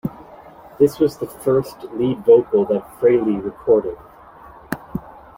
[0.79, 3.99] This was the first lead vocal that Frehley recorded.